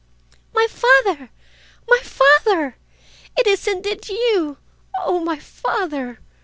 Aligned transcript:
"My 0.51 0.65
father, 0.67 1.29
my 1.87 1.99
father! 1.99 2.75
It 3.37 3.45
is 3.45 3.67
indeed 3.67 4.09
you—oh, 4.09 5.19
my 5.23 5.37
father!" 5.37 6.17